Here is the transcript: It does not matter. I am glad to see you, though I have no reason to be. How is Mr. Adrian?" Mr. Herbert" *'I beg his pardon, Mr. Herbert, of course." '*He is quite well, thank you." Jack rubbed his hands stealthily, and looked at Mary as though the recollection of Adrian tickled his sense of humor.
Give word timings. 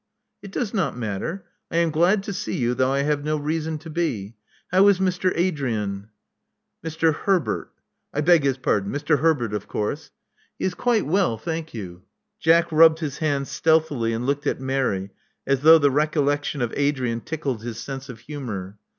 It 0.41 0.49
does 0.51 0.73
not 0.73 0.97
matter. 0.97 1.45
I 1.69 1.77
am 1.77 1.91
glad 1.91 2.23
to 2.23 2.33
see 2.33 2.57
you, 2.57 2.73
though 2.73 2.91
I 2.91 3.03
have 3.03 3.23
no 3.23 3.37
reason 3.37 3.77
to 3.77 3.89
be. 3.91 4.35
How 4.71 4.87
is 4.87 4.97
Mr. 4.97 5.31
Adrian?" 5.35 6.09
Mr. 6.83 7.13
Herbert" 7.13 7.71
*'I 8.15 8.21
beg 8.21 8.43
his 8.43 8.57
pardon, 8.57 8.91
Mr. 8.91 9.19
Herbert, 9.19 9.53
of 9.53 9.67
course." 9.67 10.09
'*He 10.57 10.65
is 10.65 10.73
quite 10.73 11.05
well, 11.05 11.37
thank 11.37 11.75
you." 11.75 12.01
Jack 12.39 12.71
rubbed 12.71 12.97
his 12.97 13.19
hands 13.19 13.51
stealthily, 13.51 14.11
and 14.11 14.25
looked 14.25 14.47
at 14.47 14.59
Mary 14.59 15.11
as 15.45 15.59
though 15.61 15.77
the 15.77 15.91
recollection 15.91 16.63
of 16.63 16.73
Adrian 16.75 17.21
tickled 17.21 17.61
his 17.61 17.77
sense 17.79 18.09
of 18.09 18.21
humor. 18.21 18.79